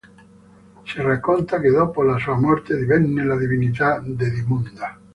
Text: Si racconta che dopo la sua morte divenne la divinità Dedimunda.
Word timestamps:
Si 0.83 0.97
racconta 0.99 1.59
che 1.59 1.69
dopo 1.69 2.01
la 2.01 2.17
sua 2.17 2.33
morte 2.35 2.75
divenne 2.75 3.23
la 3.23 3.37
divinità 3.37 4.01
Dedimunda. 4.03 4.97